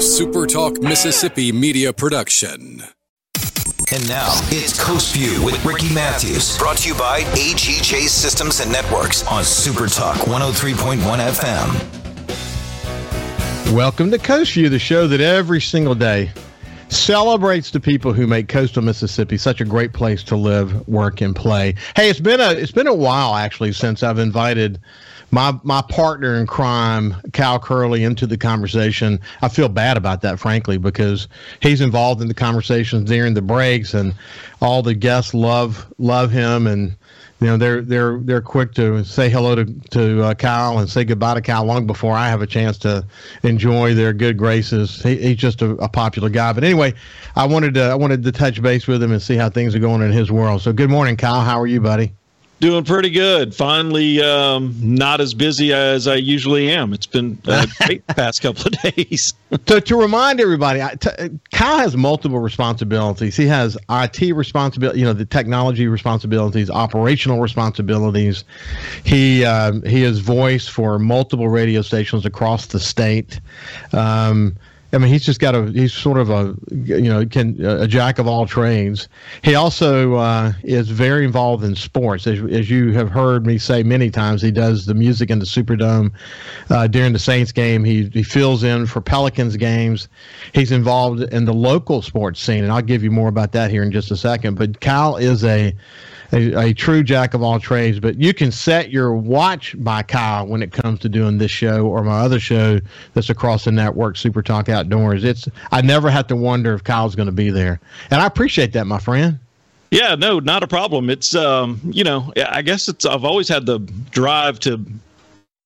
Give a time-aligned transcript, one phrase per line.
[0.00, 2.82] a SuperTalk Mississippi media production.
[3.92, 8.72] And now it's Coast View with Ricky Matthews, brought to you by AGJ Systems and
[8.72, 11.68] Networks on SuperTalk 103.1 FM.
[13.74, 16.32] Welcome to Coast View, the show that every single day
[16.88, 21.36] celebrates the people who make coastal Mississippi such a great place to live, work, and
[21.36, 21.74] play.
[21.94, 24.80] Hey, it's been a it's been a while actually since I've invited
[25.30, 29.20] my my partner in crime, Cal Curley, into the conversation.
[29.42, 31.28] I feel bad about that, frankly, because
[31.60, 34.14] he's involved in the conversations during the breaks, and
[34.60, 36.96] all the guests love love him, and
[37.40, 41.04] you know they're they're they're quick to say hello to to uh, Kyle and say
[41.04, 43.06] goodbye to Kyle long before I have a chance to
[43.42, 45.02] enjoy their good graces.
[45.02, 46.52] He, he's just a, a, popular guy.
[46.52, 46.94] But anyway,
[47.36, 49.80] I wanted to I wanted to touch base with him and see how things are
[49.80, 50.62] going in his world.
[50.62, 51.40] So good morning, Kyle.
[51.40, 52.12] How are you, buddy?
[52.60, 53.54] Doing pretty good.
[53.54, 56.92] Finally, um, not as busy as I usually am.
[56.92, 59.32] It's been a great past couple of days.
[59.64, 60.80] to, to remind everybody,
[61.52, 63.34] Kyle has multiple responsibilities.
[63.34, 68.44] He has IT responsibility, you know, the technology responsibilities, operational responsibilities.
[69.04, 73.40] He uh, he has voice for multiple radio stations across the state.
[73.94, 74.54] Um,
[74.92, 78.18] I mean, he's just got a he's sort of a you know can a jack
[78.18, 79.08] of all trades.
[79.42, 83.82] He also uh, is very involved in sports, as, as you have heard me say
[83.82, 84.42] many times.
[84.42, 86.12] He does the music in the Superdome
[86.70, 87.84] uh, during the Saints game.
[87.84, 90.08] He he fills in for Pelicans games.
[90.52, 93.82] He's involved in the local sports scene, and I'll give you more about that here
[93.82, 94.56] in just a second.
[94.56, 95.74] But Cal is a
[96.32, 98.00] a, a, true jack of all trades.
[98.00, 101.86] But you can set your watch by Kyle when it comes to doing this show
[101.86, 102.80] or my other show
[103.14, 105.24] that's across the network, Super Talk Outdoors.
[105.24, 108.72] It's I never have to wonder if Kyle's going to be there, and I appreciate
[108.72, 109.38] that, my friend.
[109.90, 111.10] Yeah, no, not a problem.
[111.10, 114.84] It's um, you know, I guess it's I've always had the drive to,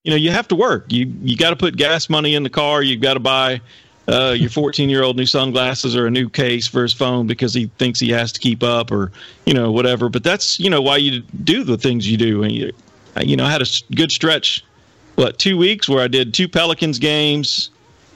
[0.02, 0.90] you know, you have to work.
[0.90, 2.82] You you got to put gas money in the car.
[2.82, 3.60] You've got to buy
[4.08, 7.54] uh, your 14 year old new sunglasses or a new case for his phone because
[7.54, 9.12] he thinks he has to keep up or
[9.46, 10.08] you know whatever.
[10.08, 12.42] But that's you know why you do the things you do.
[12.42, 12.72] And you,
[13.22, 14.64] you know I had a good stretch
[15.16, 17.70] what two weeks where i did two pelicans games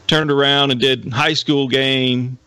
[0.06, 2.38] turned around and did high school game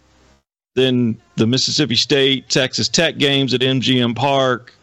[0.75, 4.73] then the mississippi state texas tech games at mgm park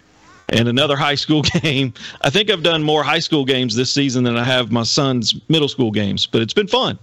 [0.50, 1.92] and another high school game.
[2.22, 5.38] I think i've done more high school games this season than i have my son's
[5.48, 6.98] middle school games but it's been fun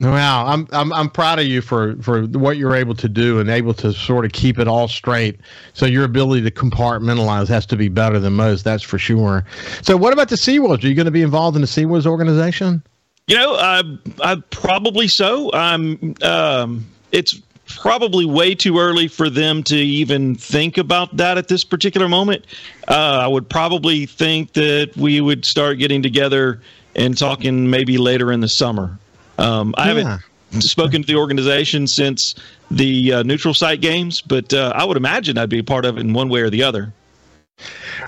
[0.00, 3.48] Wow, I'm I'm I'm proud of you for for what you're able to do and
[3.48, 5.40] able to sort of keep it all straight.
[5.72, 9.46] So your ability to compartmentalize has to be better than most, that's for sure.
[9.80, 10.84] So what about the Sea Wolves?
[10.84, 12.82] Are you going to be involved in the Sea Wolves organization?
[13.26, 13.82] You know, I
[14.22, 15.50] I probably so.
[15.54, 21.48] I'm um it's probably way too early for them to even think about that at
[21.48, 22.44] this particular moment.
[22.86, 26.60] Uh, I would probably think that we would start getting together
[26.94, 28.98] and talking maybe later in the summer.
[29.38, 29.94] Um, I yeah.
[29.94, 32.34] haven't spoken to the organization since
[32.70, 35.98] the uh, neutral site games, but uh, I would imagine I'd be a part of
[35.98, 36.92] it in one way or the other.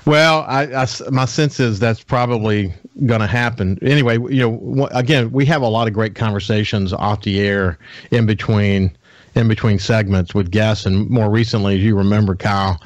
[0.05, 2.73] Well, I, I, my sense is that's probably
[3.05, 3.79] going to happen.
[3.81, 7.79] Anyway, you know, again, we have a lot of great conversations off the air
[8.11, 8.95] in between
[9.39, 12.79] in between segments with guests, and more recently, as you remember, Kyle,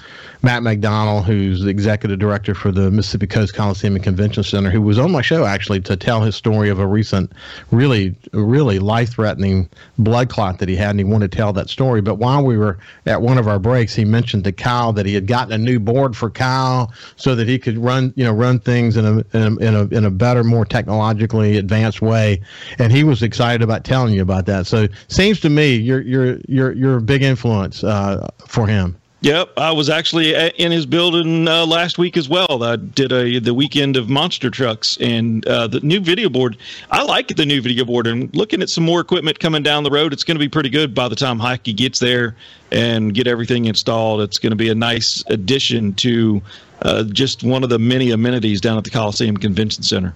[0.44, 4.82] Matt McDonald, who's the executive director for the Mississippi Coast Coliseum and Convention Center, who
[4.82, 7.32] was on my show actually to tell his story of a recent,
[7.72, 12.02] really, really life-threatening blood clot that he had, and he wanted to tell that story.
[12.02, 15.14] But while we were at one of our breaks, he mentioned to Kyle that he
[15.14, 18.60] had gotten a new board for Kyle so that he could run, you know, run
[18.60, 22.42] things in a in a in a, in a better, more technologically advanced way,
[22.80, 24.68] and he was excited about telling you about that.
[24.68, 28.96] So seems to me you're you're you're you're a big influence uh, for him.
[29.24, 32.62] Yep, I was actually in his building uh, last week as well.
[32.62, 36.58] I did a the weekend of monster trucks and uh, the new video board.
[36.92, 39.92] I like the new video board and looking at some more equipment coming down the
[39.92, 40.12] road.
[40.12, 42.36] It's going to be pretty good by the time Hockey gets there
[42.70, 44.20] and get everything installed.
[44.20, 46.42] It's going to be a nice addition to
[46.82, 50.14] uh, just one of the many amenities down at the Coliseum Convention Center.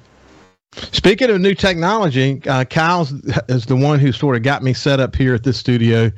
[0.74, 3.08] Speaking of new technology, uh, Kyle
[3.48, 6.12] is the one who sort of got me set up here at this studio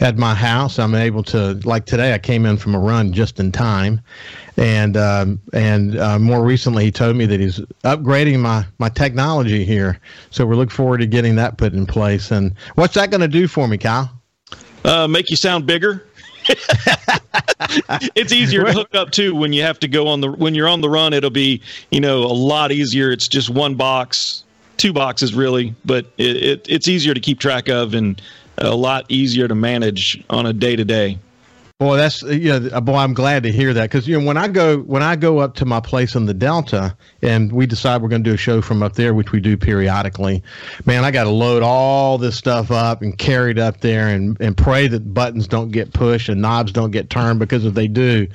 [0.00, 0.78] at my house.
[0.78, 4.00] I'm able to, like today, I came in from a run just in time,
[4.56, 9.64] and um, and uh, more recently, he told me that he's upgrading my my technology
[9.64, 9.98] here.
[10.30, 12.30] So we're looking forward to getting that put in place.
[12.30, 14.10] And what's that going to do for me, Kyle?
[14.84, 16.06] Uh, make you sound bigger.
[18.14, 20.68] it's easier to hook up too when you have to go on the when you're
[20.68, 21.12] on the run.
[21.12, 21.60] It'll be
[21.90, 23.10] you know a lot easier.
[23.10, 24.44] It's just one box,
[24.76, 28.20] two boxes really, but it, it it's easier to keep track of and
[28.58, 31.18] a lot easier to manage on a day to day.
[31.78, 34.26] Boy, that's uh, you uh, know, boy, I'm glad to hear that because you know
[34.26, 37.66] when I go when I go up to my place in the Delta and we
[37.66, 40.42] decide we're going to do a show from up there, which we do periodically,
[40.86, 44.40] man, I got to load all this stuff up and carry it up there and
[44.40, 47.88] and pray that buttons don't get pushed and knobs don't get turned because if they
[47.88, 48.26] do,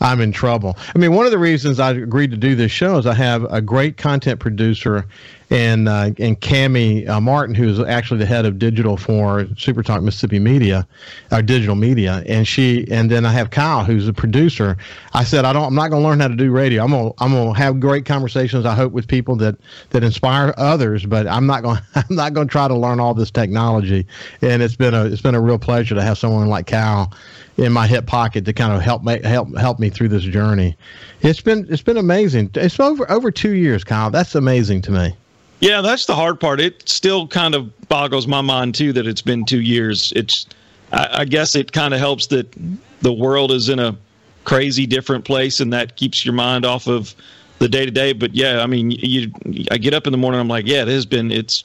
[0.00, 0.78] I'm in trouble.
[0.94, 3.44] I mean, one of the reasons I agreed to do this show is I have
[3.52, 5.04] a great content producer
[5.50, 10.02] and uh, and Cami uh, Martin, who's actually the head of digital for Super Talk
[10.02, 10.86] Mississippi Media,
[11.30, 14.76] our digital media, and she and then I have Kyle, who's a producer.
[15.12, 16.82] I said I don't, I'm not going to learn how to do radio.
[16.82, 18.66] I'm gonna I'm gonna have great conversations.
[18.66, 19.56] I hope with people that
[19.90, 23.14] that inspire others, but I'm not going I'm not going to try to learn all
[23.14, 24.06] this technology.
[24.42, 27.12] And it's been a it's been a real pleasure to have someone like Kyle
[27.56, 30.76] in my hip pocket to kind of help me help help me through this journey.
[31.20, 32.50] It's been it's been amazing.
[32.54, 34.10] It's over over two years, Kyle.
[34.10, 35.14] That's amazing to me.
[35.60, 36.60] Yeah, that's the hard part.
[36.60, 40.12] It still kind of boggles my mind too that it's been two years.
[40.14, 40.46] It's,
[40.92, 42.54] I, I guess, it kind of helps that
[43.00, 43.96] the world is in a
[44.44, 47.14] crazy different place, and that keeps your mind off of
[47.58, 48.12] the day to day.
[48.12, 49.32] But yeah, I mean, you,
[49.70, 51.30] I get up in the morning, I'm like, yeah, it has been.
[51.30, 51.64] It's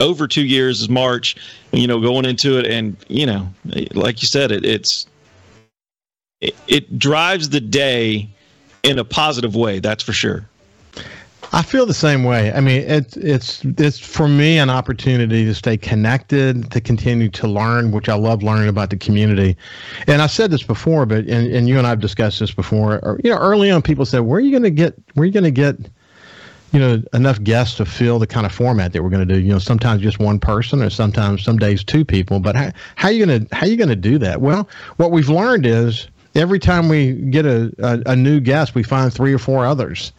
[0.00, 1.36] over two years is March,
[1.72, 3.48] you know, going into it, and you know,
[3.94, 5.06] like you said, it, it's
[6.40, 8.28] it, it drives the day
[8.82, 9.78] in a positive way.
[9.78, 10.48] That's for sure.
[11.54, 12.50] I feel the same way.
[12.50, 17.46] I mean, it's it's it's for me an opportunity to stay connected, to continue to
[17.46, 19.56] learn, which I love learning about the community.
[20.06, 23.04] And I said this before, but and, and you and I have discussed this before.
[23.04, 24.94] Or, you know, early on, people said, "Where are you going to get?
[25.12, 25.76] Where are you going to get?"
[26.72, 29.38] You know, enough guests to fill the kind of format that we're going to do.
[29.38, 32.40] You know, sometimes just one person, or sometimes some days two people.
[32.40, 34.40] But how, how are you going to how are you going to do that?
[34.40, 34.66] Well,
[34.96, 39.12] what we've learned is every time we get a, a, a, new guest, we find
[39.12, 40.12] three or four others,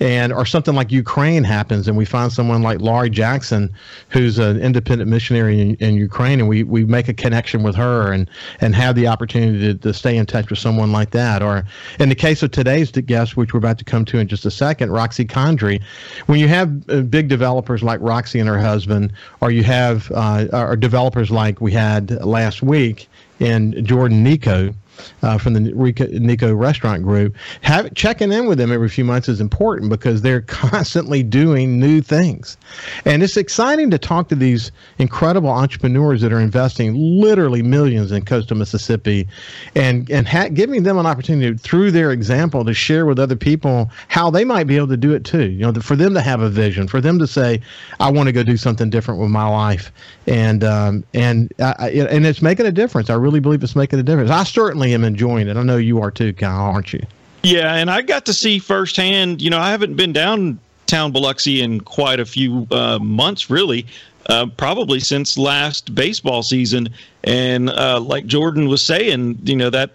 [0.00, 3.70] and or something like Ukraine happens, and we find someone like Laurie Jackson,
[4.08, 8.12] who's an independent missionary in, in Ukraine, and we, we make a connection with her
[8.12, 8.28] and
[8.60, 11.42] and have the opportunity to, to stay in touch with someone like that.
[11.42, 11.64] Or
[11.98, 14.50] in the case of today's guest, which we're about to come to in just a
[14.50, 15.82] second, Roxy Condry,
[16.26, 20.46] when you have uh, big developers like Roxy and her husband, or you have uh,
[20.52, 23.08] or developers like we had last week
[23.40, 24.74] in Jordan Nico
[25.22, 27.36] uh, from the Nico Restaurant Group.
[27.62, 32.00] Have, checking in with them every few months is important because they're constantly doing new
[32.00, 32.56] things.
[33.04, 38.24] And it's exciting to talk to these incredible entrepreneurs that are investing literally millions in
[38.24, 39.26] coastal Mississippi
[39.74, 43.90] and, and ha- giving them an opportunity through their example to share with other people
[44.08, 45.50] how they might be able to do it too.
[45.50, 47.60] You know, for them to have a vision, for them to say,
[48.00, 49.92] I want to go do something different with my life.
[50.26, 53.10] And, um, and, I, and it's making a difference.
[53.10, 54.30] I really believe it's making a difference.
[54.30, 55.56] I certainly am enjoying it.
[55.56, 57.04] I know you are too, Kyle, aren't you?
[57.42, 59.40] Yeah, and I got to see firsthand.
[59.40, 63.86] You know, I haven't been downtown Biloxi in quite a few uh, months, really.
[64.26, 66.88] Uh, probably since last baseball season,
[67.24, 69.92] and uh, like Jordan was saying, you know that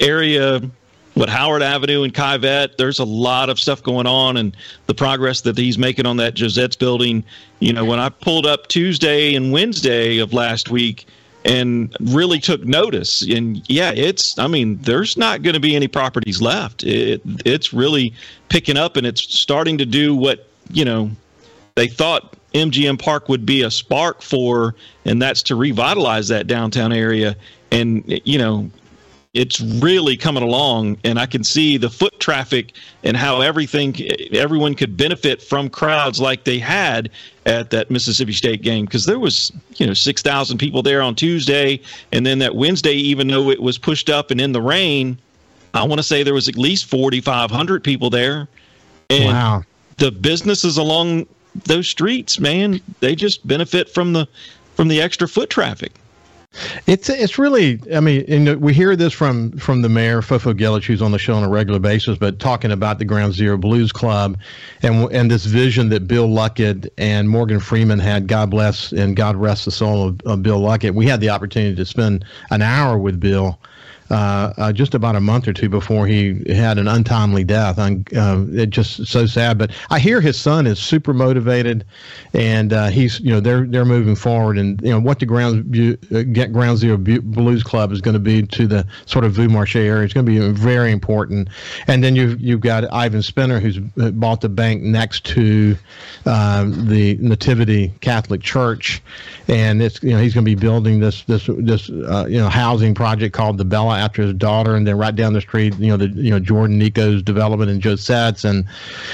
[0.00, 0.60] area
[1.16, 4.54] what Howard Avenue and Kivett, there's a lot of stuff going on and
[4.86, 7.24] the progress that he's making on that Josette's building.
[7.58, 11.06] You know, when I pulled up Tuesday and Wednesday of last week,
[11.46, 13.22] and really took notice.
[13.22, 16.82] And yeah, it's I mean, there's not going to be any properties left.
[16.84, 18.12] It, it's really
[18.48, 21.10] picking up and it's starting to do what, you know,
[21.76, 26.92] they thought MGM Park would be a spark for, and that's to revitalize that downtown
[26.92, 27.36] area.
[27.70, 28.70] And, you know,
[29.36, 32.72] it's really coming along and i can see the foot traffic
[33.04, 33.94] and how everything
[34.32, 37.10] everyone could benefit from crowds like they had
[37.44, 41.78] at that mississippi state game because there was you know 6000 people there on tuesday
[42.12, 45.18] and then that wednesday even though it was pushed up and in the rain
[45.74, 48.48] i want to say there was at least 4500 people there
[49.10, 49.62] and wow.
[49.98, 51.26] the businesses along
[51.66, 54.26] those streets man they just benefit from the
[54.74, 55.92] from the extra foot traffic
[56.86, 60.84] it's it's really I mean and we hear this from from the mayor Fofo Gilich
[60.84, 63.92] who's on the show on a regular basis, but talking about the Ground Zero Blues
[63.92, 64.38] Club
[64.82, 68.26] and and this vision that Bill Luckett and Morgan Freeman had.
[68.26, 70.94] God bless and God rest the soul of, of Bill Luckett.
[70.94, 73.58] We had the opportunity to spend an hour with Bill
[74.10, 77.78] uh, uh, just about a month or two before he had an untimely death.
[77.78, 79.58] And, uh, it just so sad.
[79.58, 81.84] But I hear his son is super motivated,
[82.32, 84.58] and uh, he's you know they're they're moving forward.
[84.58, 88.20] And you know what the ground uh, get Ground Zero Blues Club is going to
[88.20, 90.04] be to the sort of Vieux Marché area.
[90.04, 91.48] It's going to be very important.
[91.86, 95.76] And then you've you've got Ivan Spinner who's bought the bank next to
[96.26, 99.02] um, the Nativity Catholic Church,
[99.48, 102.48] and it's you know he's going to be building this this this uh, you know
[102.48, 105.88] housing project called the Bella after his daughter, and then right down the street, you
[105.88, 108.64] know, the you know Jordan Nico's development in Josette's, and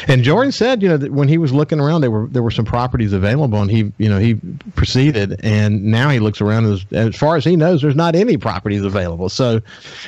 [0.09, 2.51] and Jordan said, you know, that when he was looking around, there were there were
[2.51, 4.35] some properties available, and he you know he
[4.75, 8.37] proceeded, and now he looks around as as far as he knows, there's not any
[8.37, 9.29] properties available.
[9.29, 9.61] So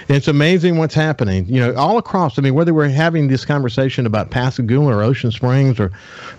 [0.09, 2.39] it's amazing what's happening, you know, all across.
[2.39, 5.93] I mean, whether we're having this conversation about Pascagoula or Ocean Springs or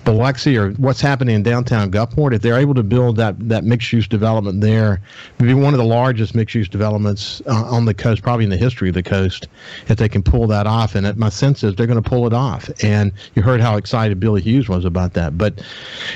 [0.04, 3.92] Biloxi or what's happening in downtown Gulfport, if they're able to build that that mixed
[3.94, 5.02] use development there,
[5.38, 8.58] be one of the largest mixed use developments uh, on the coast, probably in the
[8.58, 9.48] history of the coast,
[9.88, 10.96] if they can pull that off.
[10.96, 12.72] And my sense is they're going to pull it off.
[12.82, 15.38] And you heard how excited Billy Hewes was about that.
[15.38, 15.64] But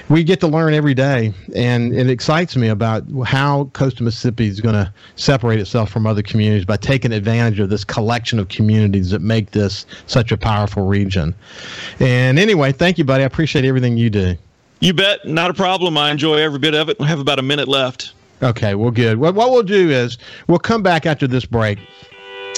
[0.09, 4.59] we get to learn every day, and it excites me about how coastal Mississippi is
[4.59, 9.11] going to separate itself from other communities by taking advantage of this collection of communities
[9.11, 11.35] that make this such a powerful region.
[11.99, 13.21] And anyway, thank you, buddy.
[13.21, 14.35] I appreciate everything you do.
[14.79, 15.27] You bet.
[15.27, 15.95] Not a problem.
[15.95, 16.97] I enjoy every bit of it.
[16.99, 18.13] We have about a minute left.
[18.41, 19.17] Okay, well, good.
[19.17, 20.17] What, what we'll do is
[20.47, 21.79] we'll come back after this break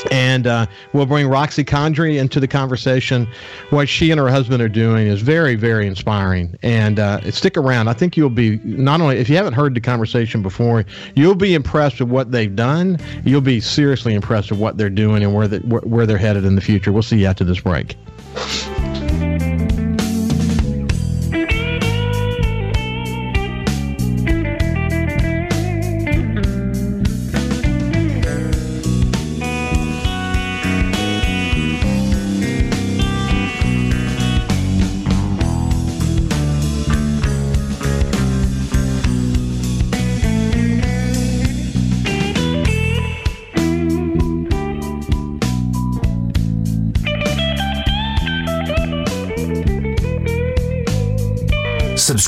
[0.10, 3.28] and uh, we'll bring Roxy Condry into the conversation.
[3.70, 6.58] What she and her husband are doing is very, very inspiring.
[6.64, 7.88] And uh, stick around.
[7.88, 10.86] I think you'll be not only if you haven't heard the conversation before,
[11.16, 12.98] you'll be impressed with what they've done.
[13.24, 16.56] You'll be seriously impressed with what they're doing and where the, where they're headed in
[16.56, 16.92] the future.
[16.92, 17.96] We'll see you after this break.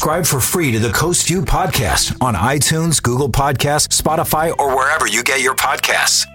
[0.03, 5.07] Subscribe for free to the Coast View podcast on iTunes, Google Podcasts, Spotify, or wherever
[5.07, 6.25] you get your podcasts.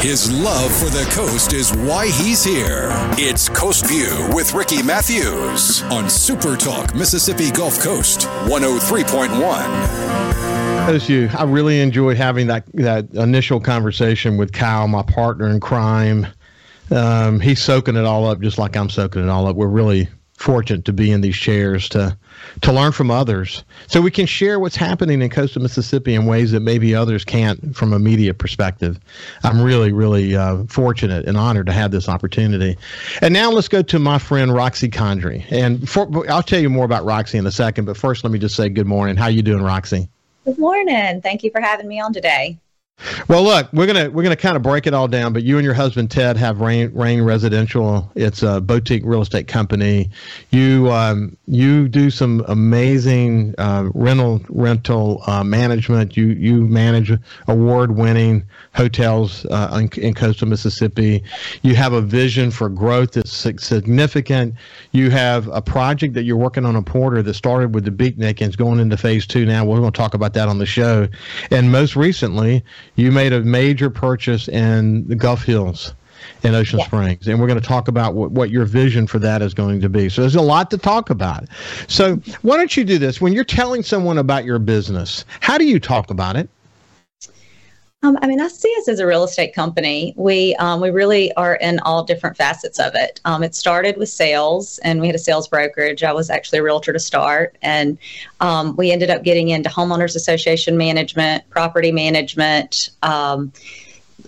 [0.00, 2.90] His love for the coast is why he's here.
[3.18, 9.34] It's Coast View with Ricky Matthews on Super Talk Mississippi Gulf Coast 103.1.
[10.88, 15.58] As you, I really enjoyed having that that initial conversation with Kyle, my partner in
[15.58, 16.28] crime.
[16.90, 19.56] Um, he's soaking it all up just like I'm soaking it all up.
[19.56, 20.08] We're really
[20.40, 22.16] fortunate to be in these chairs to
[22.62, 23.62] to learn from others.
[23.88, 27.76] So we can share what's happening in coastal mississippi in ways that maybe others can't
[27.76, 28.98] from a media perspective.
[29.44, 32.78] I'm really really uh, fortunate and honored to have this opportunity.
[33.20, 36.86] And now let's go to my friend roxy condry and for, i'll tell you more
[36.86, 39.16] about roxy in a second but first let me just say good morning.
[39.16, 40.08] How you doing roxy?
[40.46, 41.20] Good morning.
[41.20, 42.58] Thank you for having me on today
[43.28, 45.32] well, look, we're gonna we're gonna kind of break it all down.
[45.32, 48.10] But you and your husband Ted have Rain Rain Residential.
[48.14, 50.10] It's a boutique real estate company.
[50.50, 56.16] You um, you do some amazing uh, rental rental uh, management.
[56.16, 57.12] You you manage
[57.48, 61.22] award winning hotels uh, in, in, coastal Mississippi.
[61.62, 64.54] You have a vision for growth that's significant.
[64.92, 68.40] You have a project that you're working on a Porter that started with the Beatnik
[68.40, 69.64] and is going into phase two now.
[69.64, 71.08] We're going to talk about that on the show.
[71.50, 72.62] And most recently,
[73.00, 75.94] you made a major purchase in the Gulf Hills
[76.42, 76.86] in Ocean yeah.
[76.86, 77.28] Springs.
[77.28, 79.88] And we're going to talk about what, what your vision for that is going to
[79.88, 80.08] be.
[80.08, 81.44] So there's a lot to talk about.
[81.88, 83.20] So why don't you do this?
[83.20, 86.48] When you're telling someone about your business, how do you talk about it?
[88.02, 90.14] Um, I mean, I see us as a real estate company.
[90.16, 93.20] We um, we really are in all different facets of it.
[93.26, 96.02] Um, it started with sales, and we had a sales brokerage.
[96.02, 97.98] I was actually a realtor to start, and
[98.40, 103.52] um, we ended up getting into homeowners association management, property management um,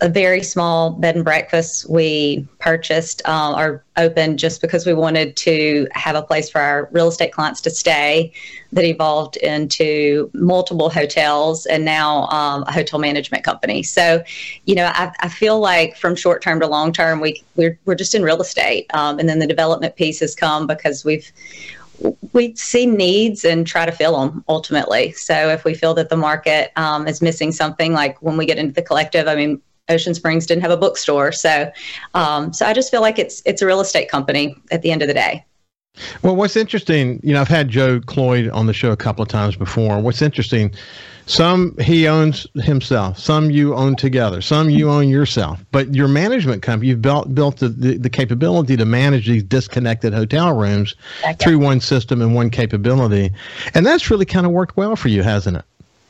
[0.00, 5.36] a very small bed and breakfast we purchased uh, or opened just because we wanted
[5.36, 8.32] to have a place for our real estate clients to stay
[8.72, 14.22] that evolved into multiple hotels and now um, a hotel management company so
[14.64, 17.94] you know i, I feel like from short term to long term we we're, we're
[17.94, 21.30] just in real estate um, and then the development pieces come because we've
[22.32, 25.12] we see needs and try to fill them ultimately.
[25.12, 28.58] So if we feel that the market um, is missing something, like when we get
[28.58, 31.32] into the collective, I mean, Ocean Springs didn't have a bookstore.
[31.32, 31.70] So,
[32.14, 35.02] um, so I just feel like it's it's a real estate company at the end
[35.02, 35.44] of the day.
[36.22, 39.28] Well, what's interesting, you know, I've had Joe Cloyd on the show a couple of
[39.28, 40.00] times before.
[40.00, 40.72] What's interesting,
[41.26, 45.62] some he owns himself, some you own together, some you own yourself.
[45.70, 50.14] But your management company, you've built built the, the, the capability to manage these disconnected
[50.14, 50.94] hotel rooms
[51.38, 53.30] through one system and one capability,
[53.74, 55.64] and that's really kind of worked well for you, hasn't it?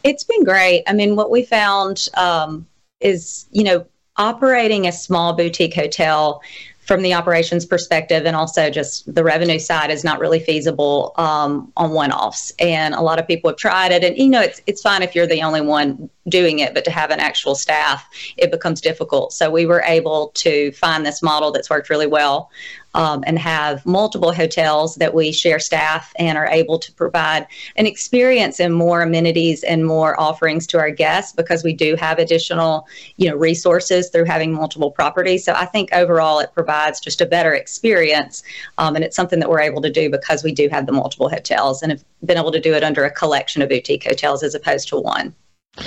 [0.04, 0.84] It's been great.
[0.86, 2.66] I mean, what we found um,
[3.02, 6.42] is, you know, operating a small boutique hotel
[6.84, 11.72] from the operations perspective and also just the revenue side is not really feasible um,
[11.76, 12.52] on one-offs.
[12.58, 14.02] And a lot of people have tried it.
[14.02, 16.90] And you know it's it's fine if you're the only one doing it but to
[16.90, 19.32] have an actual staff it becomes difficult.
[19.32, 22.50] So we were able to find this model that's worked really well
[22.94, 27.46] um, and have multiple hotels that we share staff and are able to provide
[27.76, 32.18] an experience and more amenities and more offerings to our guests because we do have
[32.18, 35.44] additional you know resources through having multiple properties.
[35.44, 38.42] So i think overall it provides just a better experience
[38.78, 41.28] um, and it's something that we're able to do because we do have the multiple
[41.28, 44.54] hotels and have been able to do it under a collection of boutique hotels as
[44.54, 45.34] opposed to one.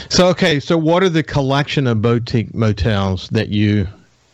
[0.09, 3.88] So okay so what are the collection of boutique motels that you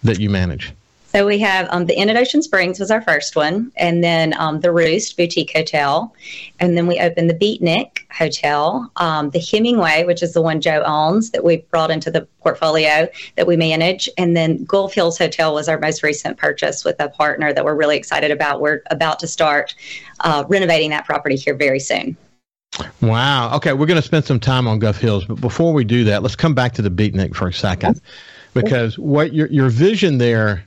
[0.03, 0.73] that you manage
[1.11, 4.33] so we have um, the Inn at Ocean Springs was our first one, and then
[4.39, 6.13] um, the Roost Boutique Hotel,
[6.59, 10.83] and then we opened the Beatnik Hotel, um, the Hemingway, which is the one Joe
[10.85, 15.53] owns that we brought into the portfolio that we manage, and then Gulf Hills Hotel
[15.53, 18.61] was our most recent purchase with a partner that we're really excited about.
[18.61, 19.75] We're about to start
[20.21, 22.15] uh, renovating that property here very soon.
[23.01, 23.53] Wow.
[23.57, 26.23] Okay, we're going to spend some time on Gulf Hills, but before we do that,
[26.23, 27.99] let's come back to the Beatnik for a second,
[28.53, 30.65] because what your your vision there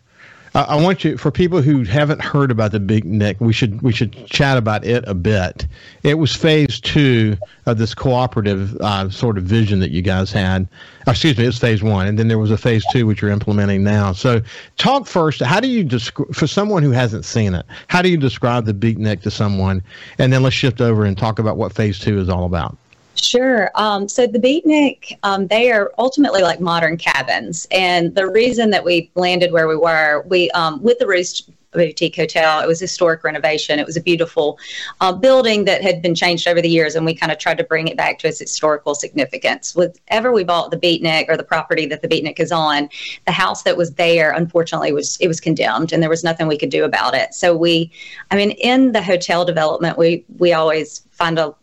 [0.56, 3.40] I want you for people who haven't heard about the Beatnik.
[3.40, 5.66] We should we should chat about it a bit.
[6.04, 10.68] It was phase two of this cooperative uh, sort of vision that you guys had.
[11.08, 13.32] Uh, excuse me, it's phase one, and then there was a phase two which you're
[13.32, 14.12] implementing now.
[14.12, 14.42] So,
[14.76, 15.42] talk first.
[15.42, 17.66] How do you describe for someone who hasn't seen it?
[17.88, 19.82] How do you describe the Beatnik to someone?
[20.18, 22.78] And then let's shift over and talk about what phase two is all about.
[23.14, 23.70] Sure.
[23.76, 28.84] Um, so the Beatnik, um, they are ultimately like modern cabins, and the reason that
[28.84, 33.22] we landed where we were, we um, with the Roost Boutique Hotel, it was historic
[33.22, 33.78] renovation.
[33.78, 34.58] It was a beautiful
[35.00, 37.64] uh, building that had been changed over the years, and we kind of tried to
[37.64, 39.74] bring it back to its historical significance.
[39.76, 42.88] Whenever we bought the Beatnik or the property that the Beatnik is on,
[43.26, 46.58] the house that was there, unfortunately, was it was condemned, and there was nothing we
[46.58, 47.34] could do about it.
[47.34, 47.92] So we,
[48.30, 51.54] I mean, in the hotel development, we we always find a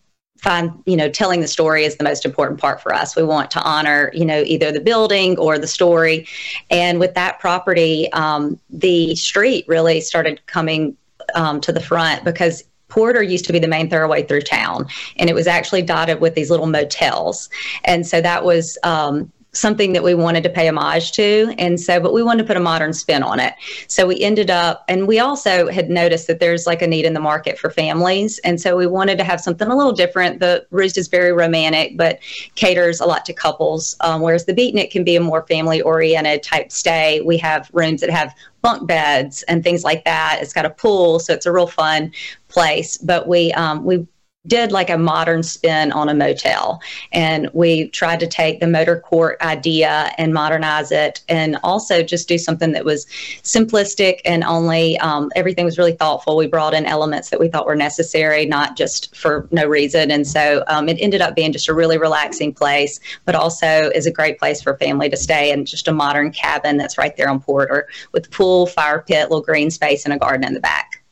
[0.41, 3.51] find you know telling the story is the most important part for us we want
[3.51, 6.27] to honor you know either the building or the story
[6.69, 10.97] and with that property um, the street really started coming
[11.35, 15.29] um, to the front because Porter used to be the main thoroughway through town, and
[15.29, 17.49] it was actually dotted with these little motels.
[17.85, 21.53] And so that was um, something that we wanted to pay homage to.
[21.57, 23.53] And so, but we wanted to put a modern spin on it.
[23.87, 27.13] So we ended up, and we also had noticed that there's like a need in
[27.13, 28.39] the market for families.
[28.39, 30.39] And so we wanted to have something a little different.
[30.39, 32.19] The Roost is very romantic, but
[32.55, 36.43] caters a lot to couples, um, whereas the Beatnik can be a more family oriented
[36.43, 37.19] type stay.
[37.21, 40.39] We have rooms that have bunk beds and things like that.
[40.41, 42.13] It's got a pool, so it's a real fun
[42.47, 42.97] place.
[42.97, 44.07] But we um, we
[44.47, 48.99] did like a modern spin on a motel and we tried to take the motor
[48.99, 53.05] court idea and modernize it and also just do something that was
[53.43, 56.35] simplistic and only um, everything was really thoughtful.
[56.35, 60.25] We brought in elements that we thought were necessary not just for no reason and
[60.25, 64.11] so um, it ended up being just a really relaxing place but also is a
[64.11, 67.39] great place for family to stay and just a modern cabin that's right there on
[67.39, 71.03] porter with pool fire pit little green space and a garden in the back.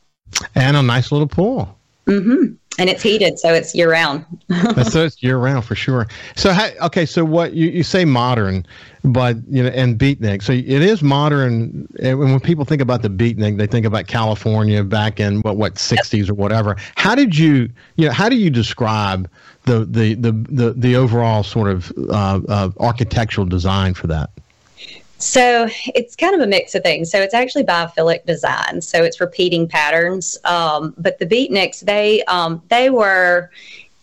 [0.56, 1.79] And a nice little pool
[2.10, 4.24] mm-hmm and it's heated, so it's year round.
[4.84, 6.06] so it's year round for sure.
[6.34, 8.64] So okay, so what you, you say modern,
[9.04, 10.42] but you know, and beatnik.
[10.42, 11.86] So it is modern.
[12.02, 15.78] And when people think about the beatnik, they think about California back in what what
[15.78, 16.76] sixties or whatever.
[16.96, 19.28] How did you you know how do you describe
[19.64, 24.30] the the the the, the overall sort of uh, uh, architectural design for that?
[25.20, 27.10] So it's kind of a mix of things.
[27.10, 28.80] So it's actually biophilic design.
[28.80, 30.38] So it's repeating patterns.
[30.44, 33.50] Um, but the beatniks, they um, they were,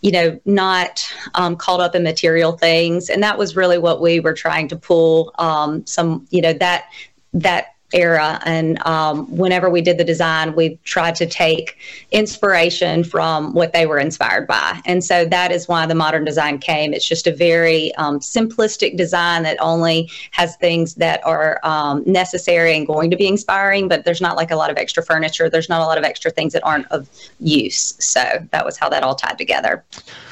[0.02, 4.20] you know, not um, caught up in material things, and that was really what we
[4.20, 5.34] were trying to pull.
[5.40, 6.86] Um, some, you know, that
[7.34, 8.40] that era.
[8.46, 11.78] And um, whenever we did the design, we tried to take
[12.12, 14.82] inspiration from what they were inspired by.
[14.86, 16.94] And so that is why the modern design came.
[16.94, 22.76] It's just a very um, simplistic design that only has things that are um, necessary
[22.76, 25.50] and going to be inspiring, but there's not like a lot of extra furniture.
[25.50, 27.96] There's not a lot of extra things that aren't of use.
[28.00, 28.22] So
[28.52, 29.84] that was how that all tied together.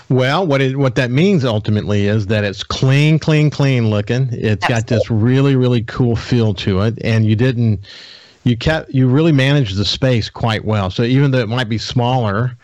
[0.09, 4.29] Well, what it what that means ultimately is that it's clean, clean, clean looking.
[4.31, 4.75] It's Absolutely.
[4.75, 7.79] got this really, really cool feel to it, and you didn't
[8.43, 10.91] you kept you really managed the space quite well.
[10.91, 12.55] So even though it might be smaller,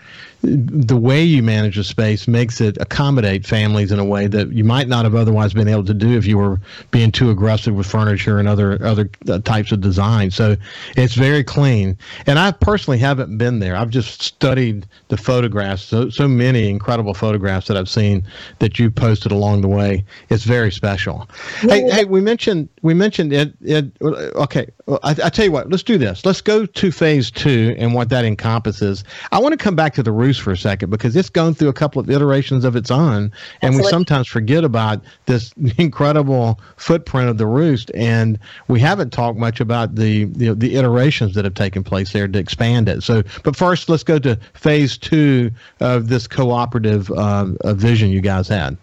[0.43, 4.63] the way you manage a space makes it accommodate families in a way that you
[4.63, 7.85] might not have otherwise been able to do if you were being too aggressive with
[7.85, 10.31] furniture and other other uh, types of design.
[10.31, 10.57] So
[10.97, 11.97] it's very clean.
[12.25, 13.75] And I personally haven't been there.
[13.75, 15.83] I've just studied the photographs.
[15.83, 18.23] So so many incredible photographs that I've seen
[18.59, 20.03] that you posted along the way.
[20.29, 21.29] It's very special.
[21.63, 21.75] Yeah.
[21.75, 23.53] Hey, hey, we mentioned we mentioned it.
[23.61, 24.67] it okay,
[25.03, 25.69] I, I tell you what.
[25.69, 26.25] Let's do this.
[26.25, 29.03] Let's go to phase two and what that encompasses.
[29.31, 31.73] I want to come back to the for a second because it's gone through a
[31.73, 37.37] couple of iterations of its own, and we sometimes forget about this incredible footprint of
[37.37, 41.83] the roost, and we haven't talked much about the the, the iterations that have taken
[41.83, 43.03] place there to expand it.
[43.03, 48.47] So, but first, let's go to phase two of this cooperative uh, vision you guys
[48.47, 48.77] had.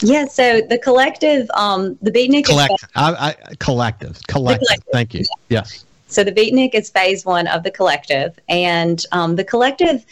[0.00, 4.66] Yeah, so the collective, um, the Beatnik collective, I, I, collective, collective.
[4.92, 5.24] Thank you.
[5.48, 5.84] Yes.
[6.14, 10.06] So the Beatnik is phase one of the collective, and um, the collective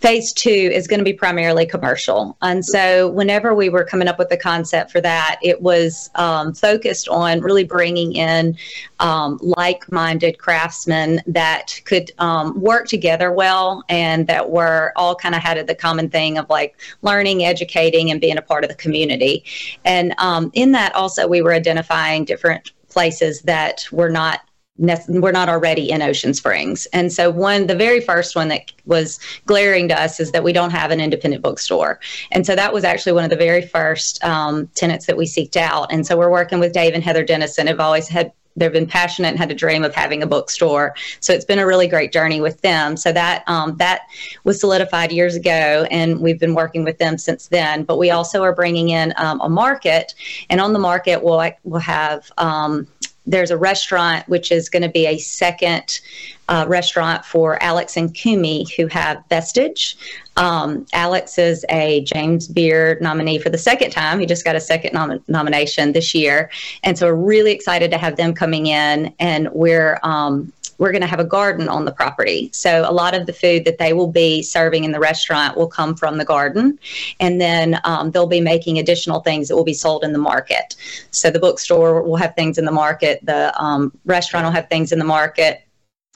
[0.00, 2.36] phase two is going to be primarily commercial.
[2.42, 6.52] And so, whenever we were coming up with the concept for that, it was um,
[6.52, 8.56] focused on really bringing in
[8.98, 15.36] um, like minded craftsmen that could um, work together well and that were all kind
[15.36, 18.76] of had the common thing of like learning, educating, and being a part of the
[18.76, 19.44] community.
[19.84, 24.40] And um, in that, also, we were identifying different places that were not
[24.78, 26.86] we're not already in Ocean Springs.
[26.92, 30.52] And so one the very first one that was glaring to us is that we
[30.52, 32.00] don't have an independent bookstore.
[32.30, 35.56] And so that was actually one of the very first um, tenants that we seeked
[35.56, 35.92] out.
[35.92, 39.28] And so we're working with Dave and Heather Dennison have always had they've been passionate
[39.28, 40.94] and had a dream of having a bookstore.
[41.20, 42.96] So it's been a really great journey with them.
[42.96, 44.02] So that um, that
[44.44, 47.84] was solidified years ago, and we've been working with them since then.
[47.84, 50.14] But we also are bringing in um, a market,
[50.50, 52.86] and on the market we'll we'll have um,
[53.26, 56.00] there's a restaurant which is going to be a second
[56.48, 59.96] uh, restaurant for Alex and Kumi, who have Vestige.
[60.36, 64.20] Um, Alex is a James Beard nominee for the second time.
[64.20, 66.50] He just got a second nom- nomination this year,
[66.84, 69.12] and so we're really excited to have them coming in.
[69.18, 72.50] And we're um, we're going to have a garden on the property.
[72.52, 75.68] So a lot of the food that they will be serving in the restaurant will
[75.68, 76.78] come from the garden.
[77.20, 80.76] And then um, they'll be making additional things that will be sold in the market.
[81.10, 84.92] So the bookstore will have things in the market, the um, restaurant will have things
[84.92, 85.62] in the market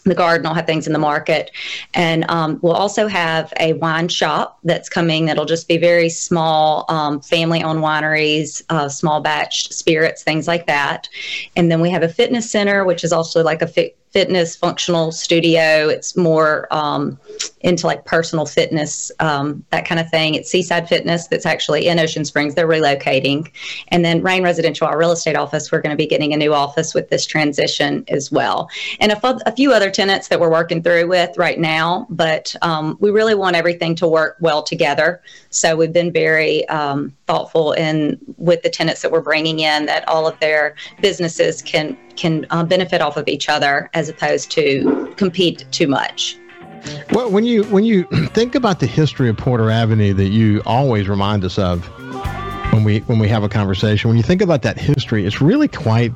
[0.04, 1.50] the garden will have things in the market
[1.94, 6.84] and um, we'll also have a wine shop that's coming that'll just be very small
[6.88, 11.08] um, family owned wineries uh, small batch spirits things like that
[11.56, 15.12] and then we have a fitness center which is also like a fit fitness functional
[15.12, 15.88] studio.
[15.88, 17.18] It's more um,
[17.60, 20.34] into like personal fitness, um, that kind of thing.
[20.34, 22.54] It's Seaside Fitness that's actually in Ocean Springs.
[22.54, 23.50] They're relocating.
[23.88, 26.52] And then Rain Residential, our real estate office, we're going to be getting a new
[26.52, 28.68] office with this transition as well.
[28.98, 32.54] And a, f- a few other tenants that we're working through with right now, but
[32.62, 35.22] um, we really want everything to work well together.
[35.50, 40.08] So we've been very um, thoughtful in with the tenants that we're bringing in that
[40.08, 45.12] all of their businesses can can uh, benefit off of each other as opposed to
[45.16, 46.36] compete too much.
[47.12, 51.08] Well, when you when you think about the history of Porter Avenue that you always
[51.08, 51.88] remind us of
[52.72, 55.68] when we when we have a conversation, when you think about that history, it's really
[55.68, 56.12] quite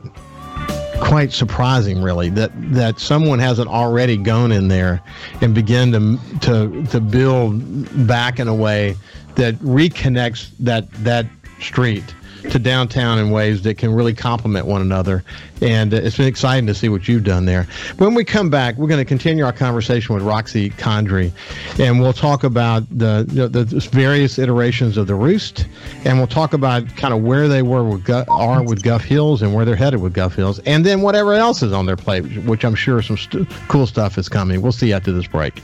[1.00, 5.02] quite surprising, really, that that someone hasn't already gone in there
[5.40, 8.94] and begin to to to build back in a way
[9.36, 11.26] that reconnects that that
[11.60, 12.14] street
[12.54, 15.24] to downtown in ways that can really complement one another.
[15.60, 17.66] And uh, it's been exciting to see what you've done there.
[17.98, 21.32] When we come back, we're going to continue our conversation with Roxy Condry,
[21.80, 25.66] and we'll talk about the, you know, the various iterations of the Roost,
[26.04, 29.42] and we'll talk about kind of where they were with Gu- are with Gulf Hills
[29.42, 32.22] and where they're headed with Gulf Hills, and then whatever else is on their plate,
[32.44, 34.62] which I'm sure some st- cool stuff is coming.
[34.62, 35.60] We'll see after this break.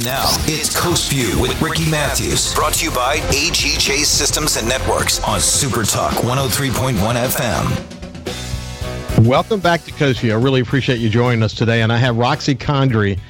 [0.00, 4.66] And now it's Coast View with Ricky Matthews, brought to you by AGJ Systems and
[4.66, 9.26] Networks on Super Talk 103.1 FM.
[9.26, 10.32] Welcome back to Coast View.
[10.32, 11.82] I really appreciate you joining us today.
[11.82, 13.20] And I have Roxy Condry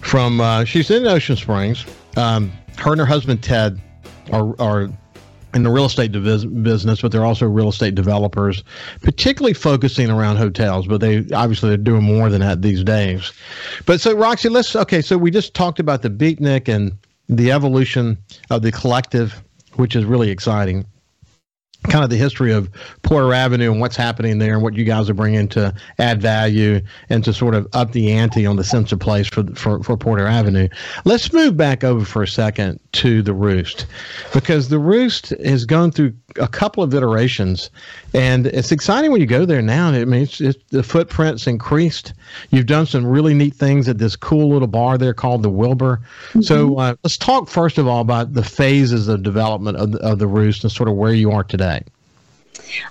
[0.00, 1.84] from, uh, she's in Ocean Springs.
[2.16, 3.78] Um, her and her husband, Ted,
[4.32, 4.88] are, are
[5.54, 8.64] in the real estate business, but they're also real estate developers,
[9.02, 10.86] particularly focusing around hotels.
[10.86, 13.32] But they obviously they're doing more than that these days.
[13.86, 15.00] But so Roxy, let's okay.
[15.00, 16.92] So we just talked about the beatnik and
[17.28, 18.18] the evolution
[18.50, 19.42] of the collective,
[19.74, 20.84] which is really exciting.
[21.84, 22.70] Kind of the history of
[23.02, 26.80] Porter Avenue and what's happening there, and what you guys are bringing to add value
[27.10, 29.96] and to sort of up the ante on the sense of place for for, for
[29.96, 30.66] Porter Avenue.
[31.04, 33.86] Let's move back over for a second to the Roost
[34.32, 37.70] because the Roost has gone through a couple of iterations,
[38.12, 39.88] and it's exciting when you go there now.
[39.88, 42.14] I mean, it's, it's, the footprint's increased.
[42.50, 46.00] You've done some really neat things at this cool little bar there called the Wilbur.
[46.30, 46.42] Mm-hmm.
[46.42, 50.18] So uh, let's talk first of all about the phases of development of the, of
[50.18, 51.82] the Roost and sort of where you are today.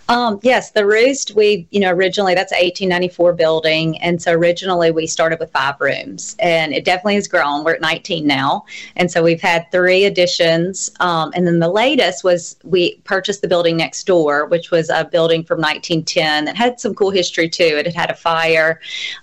[0.10, 3.97] Um, yes, the Roost, we, you know, originally that's an 1894 building.
[3.99, 7.63] And so originally we started with five rooms and it definitely has grown.
[7.63, 8.65] We're at 19 now.
[8.95, 10.91] And so we've had three additions.
[10.99, 15.06] Um, and then the latest was we purchased the building next door, which was a
[15.06, 17.63] building from 1910 that had some cool history too.
[17.63, 18.80] It had had a fire.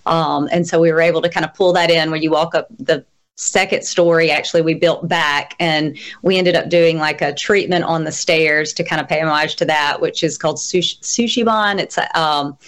[0.06, 2.54] Um, and so we were able to kind of pull that in where you walk
[2.54, 3.04] up the
[3.40, 8.04] second story actually we built back and we ended up doing like a treatment on
[8.04, 11.44] the stairs to kind of pay homage to that which is called sushi, shou sugi
[11.44, 11.78] ban.
[11.78, 12.58] It's a, um,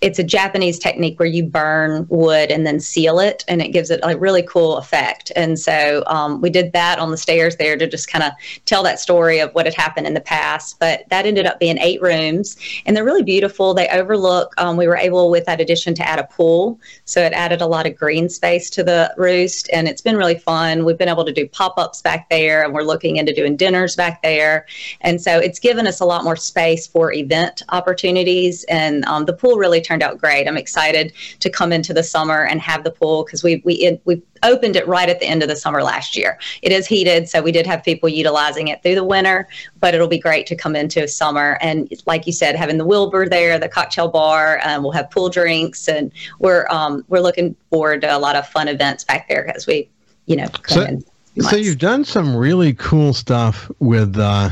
[0.00, 3.90] it's a Japanese technique where you burn wood and then seal it, and it gives
[3.90, 5.30] it a really cool effect.
[5.36, 8.32] And so um, we did that on the stairs there to just kind of
[8.64, 10.78] tell that story of what had happened in the past.
[10.78, 13.74] But that ended up being eight rooms, and they're really beautiful.
[13.74, 14.54] They overlook.
[14.56, 17.66] Um, we were able with that addition to add a pool, so it added a
[17.66, 20.84] lot of green space to the roost, and it's been really fun.
[20.84, 23.96] We've been able to do pop ups back there, and we're looking into doing dinners
[23.96, 24.66] back there,
[25.02, 28.64] and so it's given us a lot more space for event opportunities.
[28.64, 30.46] And um, the pool really turned out great.
[30.46, 34.22] I'm excited to come into the summer and have the pool because we we we
[34.42, 36.38] opened it right at the end of the summer last year.
[36.62, 39.48] It is heated, so we did have people utilizing it through the winter,
[39.80, 41.58] but it'll be great to come into summer.
[41.60, 45.28] And like you said, having the Wilbur there, the cocktail bar, um, we'll have pool
[45.28, 49.54] drinks, and we're um, we're looking forward to a lot of fun events back there
[49.56, 49.88] as we,
[50.26, 50.98] you know, so,
[51.40, 54.50] so you've done some really cool stuff with uh,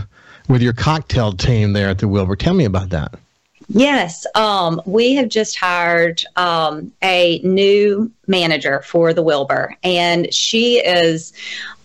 [0.49, 2.35] with your cocktail team there at the Wilbur.
[2.35, 3.15] Tell me about that.
[3.69, 10.79] Yes, um, we have just hired um, a new manager for the Wilbur, and she
[10.79, 11.33] is,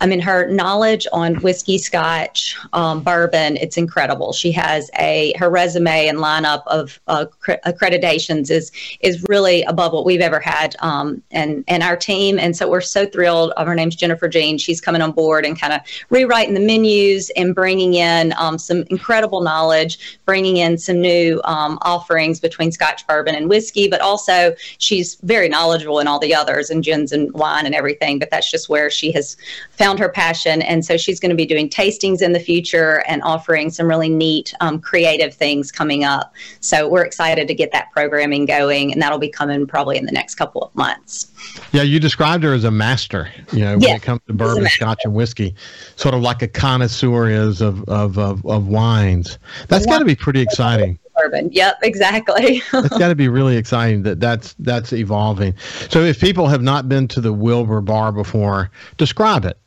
[0.01, 4.33] I mean, her knowledge on whiskey, Scotch, um, bourbon, it's incredible.
[4.33, 7.25] She has a her resume and lineup of uh,
[7.65, 12.55] accreditations is is really above what we've ever had, um, and and our team, and
[12.55, 13.53] so we're so thrilled.
[13.57, 14.57] Uh, her name's Jennifer Jean.
[14.57, 18.83] She's coming on board and kind of rewriting the menus and bringing in um, some
[18.89, 24.53] incredible knowledge, bringing in some new um, offerings between Scotch, bourbon, and whiskey, but also
[24.79, 28.19] she's very knowledgeable in all the others and gins and wine and everything.
[28.19, 29.37] But that's just where she has
[29.71, 30.61] found her passion.
[30.61, 34.09] And so she's going to be doing tastings in the future and offering some really
[34.09, 36.33] neat, um, creative things coming up.
[36.59, 40.11] So we're excited to get that programming going, and that'll be coming probably in the
[40.11, 41.31] next couple of months.
[41.71, 45.01] Yeah, you described her as a master, you know, when it comes to bourbon, scotch,
[45.03, 45.55] and whiskey,
[45.95, 49.37] sort of like a connoisseur is of, of, of, of wines.
[49.67, 51.49] That's got to be pretty exciting bourbon.
[51.51, 52.61] Yep, exactly.
[52.73, 55.53] it's got to be really exciting that that's that's evolving.
[55.89, 59.57] So, if people have not been to the Wilbur Bar before, describe it.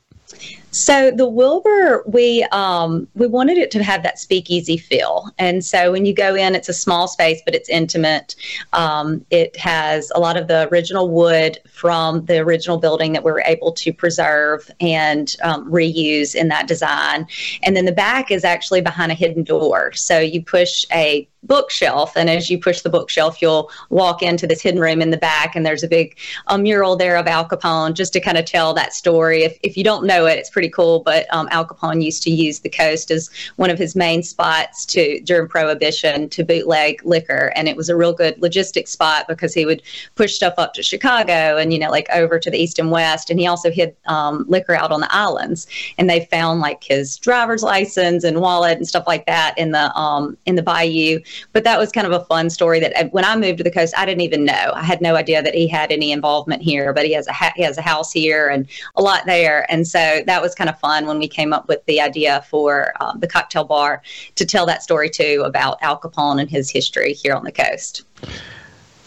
[0.77, 5.91] So the Wilbur, we um, we wanted it to have that speakeasy feel, and so
[5.93, 8.37] when you go in, it's a small space, but it's intimate.
[8.75, 13.33] Um, it has a lot of the original wood from the original building that we
[13.33, 17.27] were able to preserve and um, reuse in that design,
[17.63, 19.95] and then the back is actually behind a hidden door.
[19.95, 22.17] So you push a bookshelf.
[22.17, 25.55] And as you push the bookshelf, you'll walk into this hidden room in the back,
[25.57, 26.17] and there's a big
[26.49, 29.45] a mural there of Al Capone just to kind of tell that story.
[29.45, 31.01] If, if you don't know it, it's pretty cool.
[31.01, 34.85] But um, Al Capone used to use the coast as one of his main spots
[34.87, 39.55] to during Prohibition to bootleg liquor, and it was a real good logistics spot because
[39.55, 39.83] he would
[40.15, 43.31] push stuff up to Chicago and you know like over to the east and west,
[43.31, 45.67] and he also hid um, liquor out on the islands,
[45.99, 49.95] and they found like his driver's license and wallet and stuff like that in the
[49.97, 51.21] um, in the bayou
[51.53, 53.71] but that was kind of a fun story that uh, when I moved to the
[53.71, 54.73] coast, I didn't even know.
[54.75, 57.53] I had no idea that he had any involvement here, but he has a ha-
[57.57, 60.79] he has a house here and a lot there, and so that was kind of
[60.79, 64.03] fun when we came up with the idea for um, the cocktail bar
[64.35, 68.03] to tell that story too about Al Capone and his history here on the coast.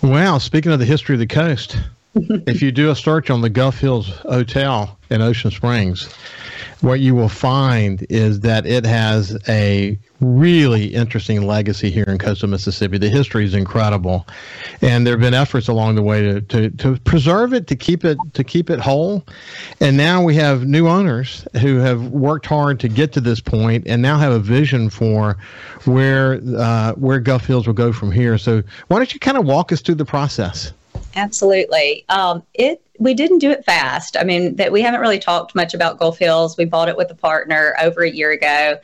[0.01, 1.77] Wow, speaking of the history of the coast,
[2.15, 6.11] if you do a search on the Gulf Hills Hotel in Ocean Springs,
[6.81, 12.49] what you will find is that it has a really interesting legacy here in coastal
[12.49, 12.97] Mississippi.
[12.97, 14.25] The history is incredible,
[14.81, 18.03] and there have been efforts along the way to, to, to preserve it, to keep
[18.03, 19.25] it to keep it whole.
[19.79, 23.85] And now we have new owners who have worked hard to get to this point,
[23.87, 25.37] and now have a vision for
[25.85, 28.37] where uh, where Gulf Hills will go from here.
[28.37, 30.73] So why don't you kind of walk us through the process?
[31.19, 32.05] Absolutely.
[32.07, 34.17] Um, it we didn't do it fast.
[34.17, 36.57] I mean, that we haven't really talked much about Gulf Hills.
[36.57, 38.77] We bought it with a partner over a year ago,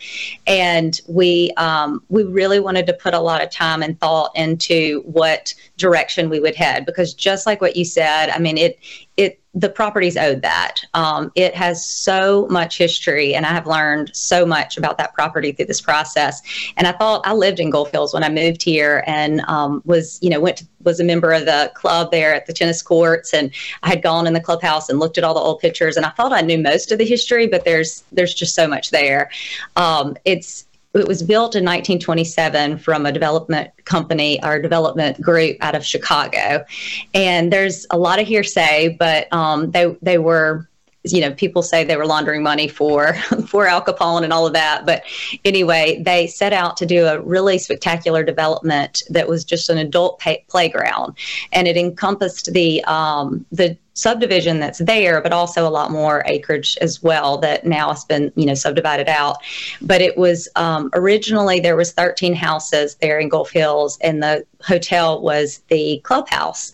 [0.47, 5.01] and we um, we really wanted to put a lot of time and thought into
[5.05, 8.79] what direction we would head because just like what you said, I mean, it
[9.17, 10.81] it the property's owed that.
[10.93, 15.53] Um, it has so much history, and I have learned so much about that property
[15.53, 16.41] through this process.
[16.75, 20.19] And I thought I lived in Gulf Hills when I moved here, and um, was
[20.21, 23.33] you know went to, was a member of the club there at the tennis courts,
[23.33, 23.51] and
[23.83, 26.09] I had gone in the clubhouse and looked at all the old pictures, and I
[26.09, 29.29] thought I knew most of the history, but there's there's just so much there.
[29.77, 35.75] Um, it's it was built in 1927 from a development company or development group out
[35.75, 36.65] of Chicago.
[37.13, 40.67] And there's a lot of hearsay, but um, they they were
[41.13, 43.13] you know people say they were laundering money for
[43.47, 44.85] for Al Capone and all of that.
[44.85, 45.03] But
[45.43, 50.19] anyway they set out to do a really spectacular development that was just an adult
[50.19, 51.15] pay- playground.
[51.51, 56.77] And it encompassed the um, the subdivision that's there, but also a lot more acreage
[56.81, 59.37] as well that now has been, you know, subdivided out.
[59.81, 64.45] But it was um, originally there was 13 houses there in Gulf Hills, and the
[64.61, 66.73] hotel was the clubhouse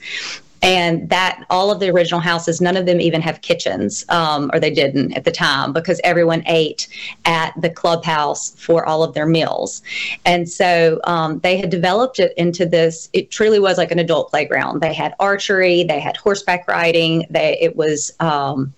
[0.62, 4.60] and that all of the original houses none of them even have kitchens um, or
[4.60, 6.88] they didn't at the time because everyone ate
[7.26, 9.82] at the clubhouse for all of their meals
[10.26, 14.30] and so um, they had developed it into this it truly was like an adult
[14.30, 18.74] playground they had archery they had horseback riding they it was um,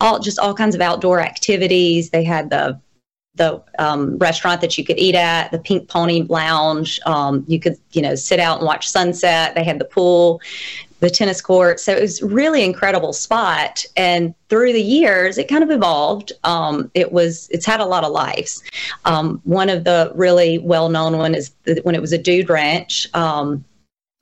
[0.00, 2.78] all just all kinds of outdoor activities they had the
[3.38, 7.00] the um, restaurant that you could eat at, the Pink Pony Lounge.
[7.06, 9.54] Um, you could, you know, sit out and watch sunset.
[9.54, 10.40] They had the pool
[11.00, 11.80] the tennis court.
[11.80, 13.84] So it was really incredible spot.
[13.96, 16.32] And through the years, it kind of evolved.
[16.44, 18.62] Um, it was it's had a lot of lives.
[19.04, 23.08] Um, one of the really well known one is when it was a dude ranch.
[23.14, 23.64] Um,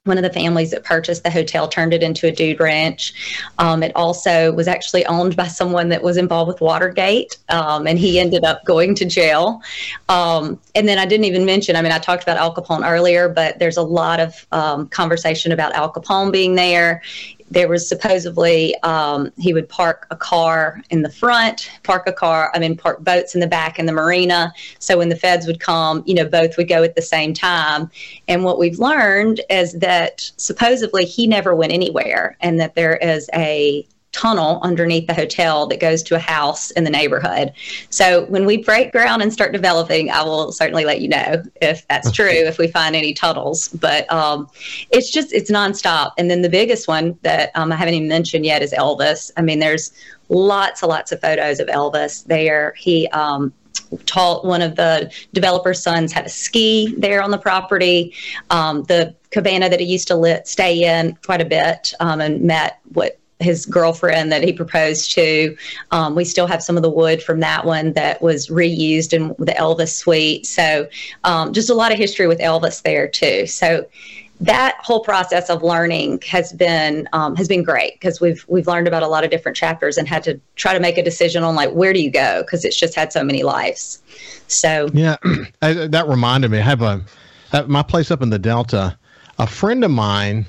[0.07, 3.43] one of the families that purchased the hotel turned it into a dude ranch.
[3.59, 7.99] Um, it also was actually owned by someone that was involved with Watergate, um, and
[7.99, 9.61] he ended up going to jail.
[10.09, 13.29] Um, and then I didn't even mention, I mean, I talked about Al Capone earlier,
[13.29, 17.03] but there's a lot of um, conversation about Al Capone being there
[17.51, 22.51] there was supposedly um, he would park a car in the front, park a car,
[22.55, 24.53] I mean, park boats in the back in the marina.
[24.79, 27.91] So when the feds would come, you know, both would go at the same time.
[28.29, 33.31] And what we've learned is that supposedly he never went anywhere and that there is
[33.35, 37.53] a tunnel underneath the hotel that goes to a house in the neighborhood.
[37.91, 41.87] So when we break ground and start developing, I will certainly let you know if
[41.89, 43.69] that's true, if we find any tunnels.
[43.69, 44.49] But um,
[44.91, 46.13] it's just, it's nonstop.
[46.17, 49.31] And then the biggest one that um, I haven't even mentioned yet is Elvis.
[49.37, 49.93] I mean, there's
[50.31, 52.73] lots and lots of photos of Elvis there.
[52.79, 53.53] He, um,
[54.07, 58.15] taught one of the developer's sons how to ski there on the property.
[58.49, 62.41] Um, the cabana that he used to lit, stay in quite a bit um, and
[62.41, 65.57] met what his girlfriend that he proposed to.
[65.91, 69.29] Um, we still have some of the wood from that one that was reused in
[69.39, 70.47] the Elvis suite.
[70.47, 70.89] So
[71.25, 73.47] um, just a lot of history with Elvis there too.
[73.47, 73.87] So
[74.41, 78.87] that whole process of learning has been um, has been great because we've we've learned
[78.87, 81.55] about a lot of different chapters and had to try to make a decision on
[81.55, 84.03] like where do you go because it's just had so many lives.
[84.47, 85.17] So yeah,
[85.61, 86.59] that reminded me.
[86.59, 87.03] I have a
[87.53, 88.99] at my place up in the Delta.
[89.39, 90.47] A friend of mine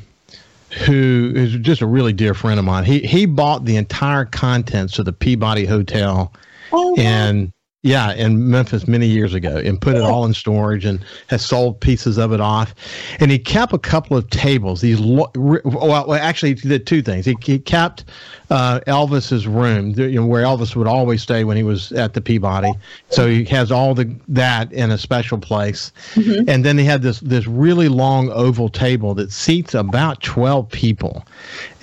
[0.77, 2.83] who is just a really dear friend of mine.
[2.85, 6.33] He he bought the entire contents of the Peabody Hotel,
[6.71, 6.95] oh, wow.
[6.97, 11.45] and yeah, in Memphis many years ago, and put it all in storage, and has
[11.45, 12.73] sold pieces of it off.
[13.19, 14.81] And he kept a couple of tables.
[14.81, 17.25] These well, actually, he did two things.
[17.25, 18.05] He, he kept
[18.49, 22.21] uh, Elvis's room, you know, where Elvis would always stay when he was at the
[22.21, 22.71] Peabody.
[23.09, 25.91] So he has all the that in a special place.
[26.15, 26.49] Mm-hmm.
[26.49, 31.25] And then he had this this really long oval table that seats about twelve people.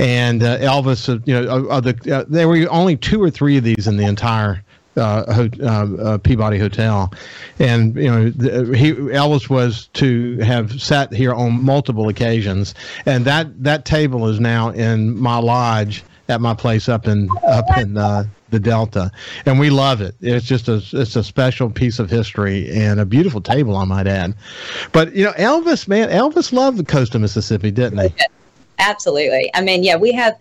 [0.00, 3.57] And uh, Elvis, uh, you know, uh, the, uh, there were only two or three
[3.57, 4.63] of these in the entire
[4.96, 7.12] uh, uh, uh, Peabody Hotel,
[7.59, 12.74] and you know the, he Elvis was to have sat here on multiple occasions,
[13.07, 17.64] and that that table is now in my lodge at my place up in up
[17.76, 19.11] in uh, the Delta,
[19.46, 20.14] and we love it.
[20.20, 24.07] It's just a it's a special piece of history and a beautiful table, I might
[24.07, 24.35] add.
[24.92, 28.14] But you know, Elvis, man, Elvis loved the coast of Mississippi, didn't he?
[28.79, 29.51] Absolutely.
[29.55, 30.39] I mean, yeah, we have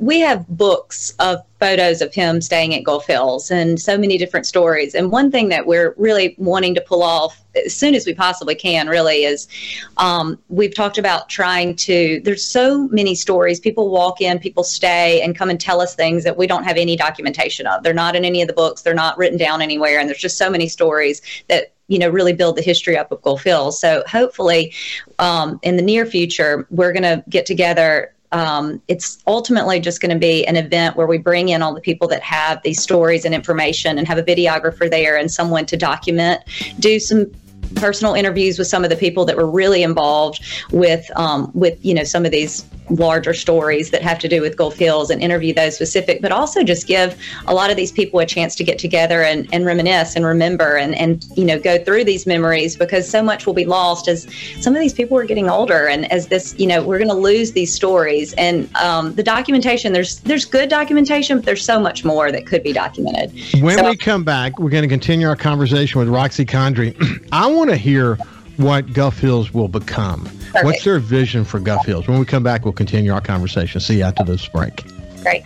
[0.00, 4.46] we have books of photos of him staying at Gulf Hills and so many different
[4.46, 4.94] stories.
[4.94, 8.54] And one thing that we're really wanting to pull off as soon as we possibly
[8.54, 9.48] can, really, is
[9.96, 12.20] um, we've talked about trying to.
[12.24, 13.60] There's so many stories.
[13.60, 16.76] People walk in, people stay, and come and tell us things that we don't have
[16.76, 17.82] any documentation of.
[17.82, 18.82] They're not in any of the books.
[18.82, 19.98] They're not written down anywhere.
[19.98, 23.20] And there's just so many stories that you know really build the history up of
[23.22, 23.80] Gulf Hills.
[23.80, 24.72] So hopefully,
[25.18, 28.14] um, in the near future, we're going to get together.
[28.30, 31.80] Um, it's ultimately just going to be an event where we bring in all the
[31.80, 35.76] people that have these stories and information, and have a videographer there and someone to
[35.76, 36.42] document,
[36.78, 37.32] do some
[37.76, 41.94] personal interviews with some of the people that were really involved with um, with you
[41.94, 45.54] know some of these larger stories that have to do with Gulf Hills and interview
[45.54, 48.78] those specific, but also just give a lot of these people a chance to get
[48.78, 53.08] together and, and reminisce and remember and, and, you know, go through these memories because
[53.08, 54.26] so much will be lost as
[54.60, 57.14] some of these people are getting older and as this, you know, we're going to
[57.14, 58.32] lose these stories.
[58.34, 62.62] And um, the documentation, there's, there's good documentation, but there's so much more that could
[62.62, 63.32] be documented.
[63.62, 66.96] When so, we come back, we're going to continue our conversation with Roxy Condry.
[67.32, 68.16] I want to hear
[68.56, 70.24] what Gulf Hills will become.
[70.24, 70.64] Perfect.
[70.64, 72.08] What's their vision for Gulf Hills?
[72.08, 73.80] When we come back, we'll continue our conversation.
[73.80, 74.84] See you after this break.
[75.22, 75.44] Great.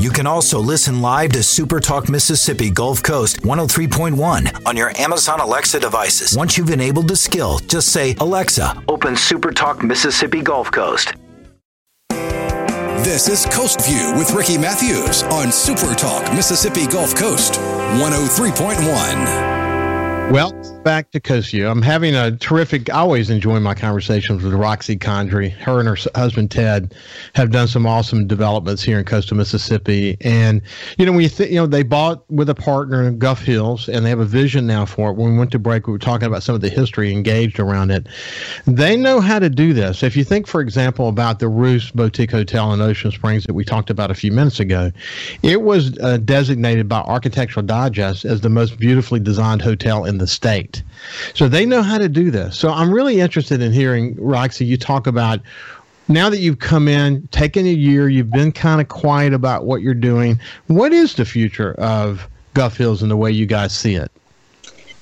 [0.00, 5.40] You can also listen live to Super Talk Mississippi Gulf Coast 103.1 on your Amazon
[5.40, 6.36] Alexa devices.
[6.36, 11.14] Once you've enabled the skill, just say, Alexa, open Super Talk Mississippi Gulf Coast.
[13.10, 20.30] This is Coast View with Ricky Matthews on Super Talk Mississippi Gulf Coast 103.1.
[20.30, 22.90] Well, back to Coast I'm having a terrific.
[22.90, 25.50] I always enjoy my conversations with Roxy Condrey.
[25.50, 26.94] Her and her husband Ted
[27.34, 30.16] have done some awesome developments here in coastal Mississippi.
[30.20, 30.62] And
[30.96, 34.04] you know, when you you know, they bought with a partner in Gulf Hills, and
[34.04, 35.16] they have a vision now for it.
[35.16, 37.90] When we went to break, we were talking about some of the history engaged around
[37.90, 38.06] it.
[38.66, 40.02] They know how to do this.
[40.02, 43.64] If you think, for example, about the Roost Boutique Hotel in Ocean Springs that we
[43.64, 44.92] talked about a few minutes ago,
[45.42, 50.26] it was uh, designated by Architectural Digest as the most beautifully designed hotel in the
[50.26, 50.69] state.
[51.34, 52.58] So they know how to do this.
[52.58, 55.40] So I'm really interested in hearing, Roxy, you talk about
[56.08, 59.80] now that you've come in, taken a year, you've been kind of quiet about what
[59.80, 60.38] you're doing.
[60.66, 64.10] What is the future of Gulf Hills and the way you guys see it?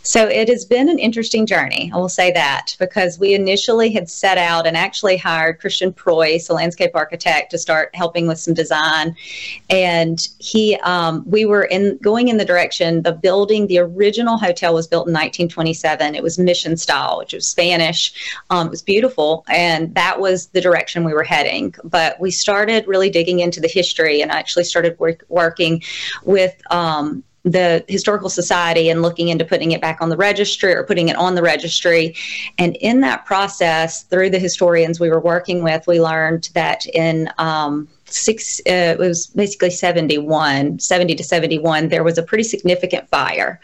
[0.08, 4.08] So it has been an interesting journey, I will say that, because we initially had
[4.08, 8.54] set out and actually hired Christian Preus, a landscape architect, to start helping with some
[8.54, 9.14] design.
[9.68, 13.66] And he, um, we were in going in the direction the building.
[13.66, 16.14] The original hotel was built in 1927.
[16.14, 18.14] It was mission style, which was Spanish.
[18.48, 21.74] Um, it was beautiful, and that was the direction we were heading.
[21.84, 25.82] But we started really digging into the history, and I actually started work, working
[26.24, 30.84] with um, the historical society and looking into putting it back on the registry or
[30.84, 32.14] putting it on the registry.
[32.58, 37.30] And in that process through the historians we were working with we learned that in
[37.38, 43.08] um, six uh, it was basically 71 70 to 71 there was a pretty significant
[43.08, 43.60] fire.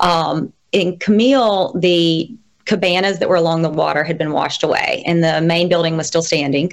[0.00, 2.30] Um, in camille the
[2.64, 6.06] cabanas that were along the water had been washed away and the main building was
[6.06, 6.70] still standing.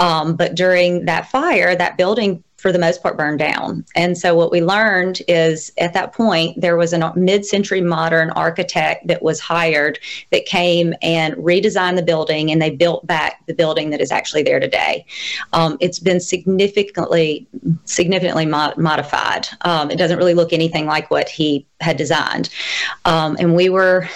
[0.00, 3.84] Um, but during that fire that building for the most part burned down.
[3.94, 9.06] And so what we learned is at that point there was a mid-century modern architect
[9.06, 10.00] that was hired
[10.32, 14.42] that came and redesigned the building and they built back the building that is actually
[14.42, 15.06] there today.
[15.52, 17.46] Um, it's been significantly
[17.84, 19.46] significantly mod- modified.
[19.60, 22.48] Um, it doesn't really look anything like what he had designed.
[23.04, 24.08] Um, and we were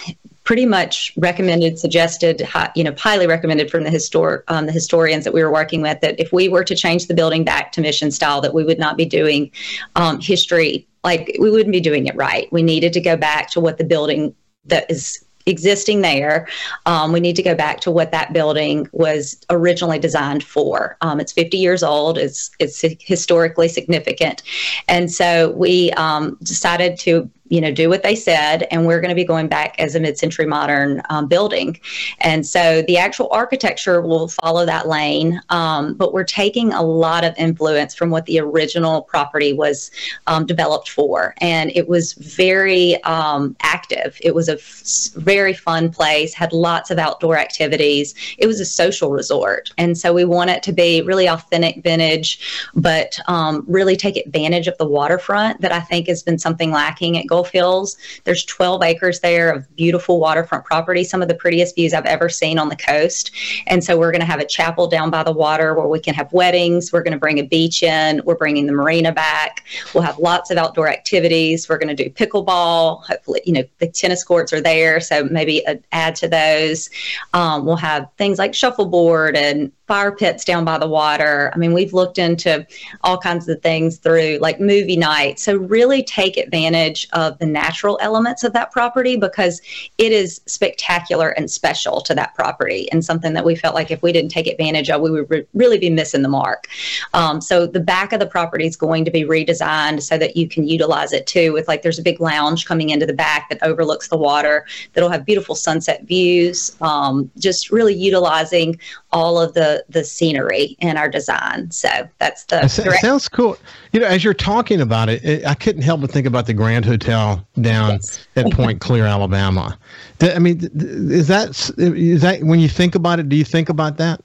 [0.45, 5.34] pretty much recommended, suggested, you know, highly recommended from the histor- um, the historians that
[5.34, 8.11] we were working with that if we were to change the building back to mission
[8.11, 9.51] style, that we would not be doing
[9.97, 12.53] um, history like we wouldn't be doing it right.
[12.53, 14.34] We needed to go back to what the building
[14.66, 16.47] that is existing there.
[16.86, 20.97] Um, we need to go back to what that building was originally designed for.
[21.01, 22.18] Um, it's 50 years old.
[22.18, 24.43] It's it's historically significant,
[24.88, 29.11] and so we um, decided to you know, do what they said, and we're going
[29.11, 31.79] to be going back as a mid-century modern um, building.
[32.21, 37.25] And so the actual architecture will follow that lane, um, but we're taking a lot
[37.25, 39.91] of influence from what the original property was
[40.29, 44.17] um, developed for, and it was very um, active.
[44.23, 48.15] It was a f- very fun place, had lots of outdoor activities.
[48.39, 52.71] It was a social resort, and so we want it to be really authentic vintage,
[52.77, 57.19] but um, really take advantage of the waterfront that I think has been something lacking
[57.19, 57.97] at Gulf Hills.
[58.24, 62.28] There's 12 acres there of beautiful waterfront property, some of the prettiest views I've ever
[62.28, 63.32] seen on the coast.
[63.66, 66.14] And so we're going to have a chapel down by the water where we can
[66.14, 66.93] have weddings.
[66.93, 68.20] We're going to bring a beach in.
[68.24, 69.64] We're bringing the marina back.
[69.95, 71.68] We'll have lots of outdoor activities.
[71.68, 73.05] We're going to do pickleball.
[73.05, 76.91] Hopefully, you know, the tennis courts are there, so maybe add to those.
[77.34, 81.51] Um, we'll have things like shuffleboard and fire pits down by the water.
[81.53, 82.66] I mean, we've looked into
[83.03, 85.41] all kinds of things through like movie night.
[85.41, 89.61] So, really take advantage of the natural elements of that property because
[89.99, 94.03] it is spectacular and special to that property and something that we felt like if
[94.03, 96.66] we didn't take advantage of, we would re- really be missing the mark.
[97.14, 100.49] Um, so, the back of the property is going to be redesigned so that you
[100.49, 101.53] can utilize it too.
[101.53, 105.11] With like, there's a big lounge coming into the back that overlooks the water that'll
[105.11, 108.78] have beautiful sunset views, um, just really utilizing
[109.13, 111.71] all of the the scenery in our design.
[111.71, 111.89] So
[112.19, 112.65] that's the.
[112.65, 113.57] It sounds cool.
[113.93, 116.55] You know, as you're talking about it, it, I couldn't help but think about the
[116.55, 118.27] Grand Hotel down yes.
[118.37, 119.79] at Point Clear, Alabama.
[120.21, 123.29] I mean, is that is that when you think about it?
[123.29, 124.21] Do you think about that?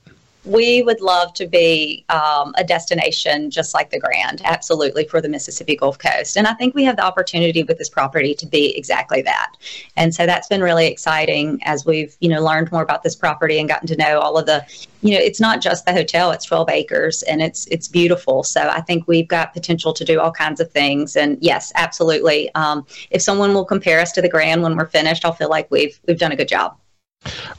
[0.46, 5.30] We would love to be um, a destination just like the Grand, absolutely, for the
[5.30, 6.38] Mississippi Gulf Coast.
[6.38, 9.54] And I think we have the opportunity with this property to be exactly that.
[9.98, 13.60] And so that's been really exciting as we've, you know, learned more about this property
[13.60, 14.64] and gotten to know all of the,
[15.02, 18.44] you know, it's not just the hotel, it's 12 acres and it's it's beautiful.
[18.44, 21.16] So I think we've got potential to do all kinds of things.
[21.16, 22.54] And yes, absolutely.
[22.54, 25.70] Um, if someone will compare us to the Grand when we're finished, I'll feel like
[25.72, 26.78] we've we've done a good job.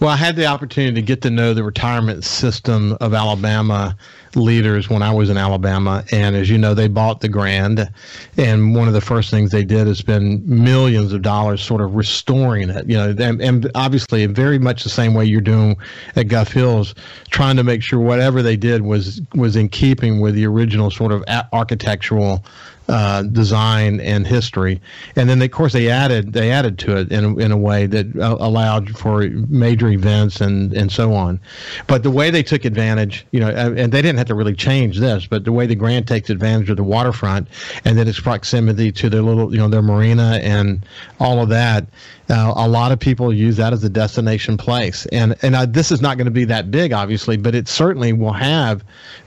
[0.01, 3.97] Well, I had the opportunity to get to know the retirement system of Alabama
[4.37, 6.05] leaders when I was in Alabama.
[6.13, 7.91] And as you know, they bought the Grand.
[8.37, 11.95] And one of the first things they did is spend millions of dollars sort of
[11.95, 12.89] restoring it.
[12.89, 15.77] You know, and, and obviously, very much the same way you're doing
[16.15, 16.95] at Gulf Hills,
[17.31, 21.13] trying to make sure whatever they did was was in keeping with the original sort
[21.13, 22.45] of architectural
[22.89, 24.81] uh, design and history,
[25.17, 27.87] and then they, of course they added they added to it in in a way
[27.87, 31.41] that uh, allowed for major events and and so on.
[31.87, 34.99] But the way they took advantage, you know, and they didn't have to really change
[34.99, 37.49] this, but the way the Grand takes advantage of the waterfront
[37.85, 40.85] and then its proximity to their little, you know, their marina and
[41.19, 41.87] all of that
[42.29, 45.93] uh, a lot of people use that as a destination place, and and uh, this
[45.93, 48.85] is not going to be that big, obviously, but it certainly will have,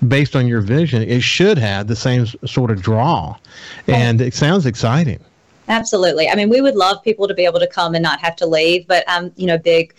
[0.07, 3.35] based on your vision, it should have the same sort of draw,
[3.87, 5.19] and it sounds exciting.
[5.67, 6.27] Absolutely.
[6.27, 8.47] I mean, we would love people to be able to come and not have to
[8.47, 9.93] leave, but I'm, you know, big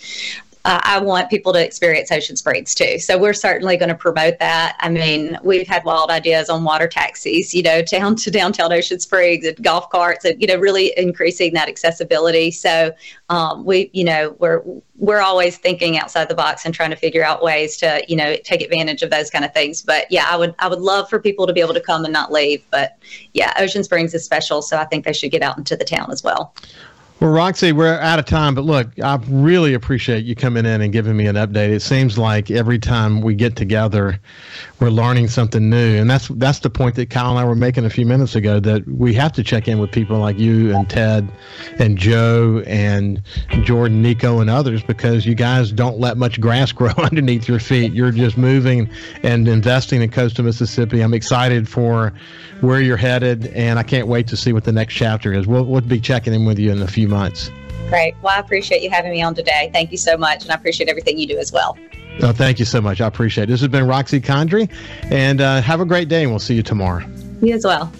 [0.65, 2.99] uh, I want people to experience Ocean Springs too.
[2.99, 4.77] So we're certainly going to promote that.
[4.81, 9.01] I mean, we've had wild ideas on water taxis, you know, down to downtown Ocean
[9.01, 12.51] Springs and golf carts, and you know, really increasing that accessibility.
[12.51, 12.93] So
[13.31, 14.63] um, we, you know, we're
[14.97, 18.37] we're always thinking outside the box and trying to figure out ways to, you know,
[18.45, 19.81] take advantage of those kind of things.
[19.81, 22.13] But yeah, I would I would love for people to be able to come and
[22.13, 22.67] not leave.
[22.71, 22.99] But
[23.33, 26.11] yeah, Ocean Springs is special, so I think they should get out into the town
[26.11, 26.55] as well.
[27.21, 30.91] Well, Roxy, we're out of time, but look, I really appreciate you coming in and
[30.91, 31.69] giving me an update.
[31.69, 34.19] It seems like every time we get together,
[34.81, 37.85] we're learning something new, and that's that's the point that Kyle and I were making
[37.85, 38.59] a few minutes ago.
[38.59, 41.31] That we have to check in with people like you and Ted,
[41.79, 43.21] and Joe and
[43.65, 47.93] Jordan, Nico, and others because you guys don't let much grass grow underneath your feet.
[47.93, 48.89] You're just moving
[49.23, 51.03] and investing in coastal Mississippi.
[51.03, 52.15] I'm excited for
[52.63, 55.47] where you're headed, and I can't wait to see what the next chapter is.
[55.47, 57.51] We'll, we'll be checking in with you in a few months.
[57.89, 58.15] Great.
[58.23, 59.69] Well, I appreciate you having me on today.
[59.73, 61.77] Thank you so much, and I appreciate everything you do as well.
[62.23, 63.01] Oh, thank you so much.
[63.01, 63.47] I appreciate it.
[63.49, 64.71] This has been Roxy Condry,
[65.11, 67.05] and uh, have a great day, and we'll see you tomorrow.
[67.43, 67.93] You as well.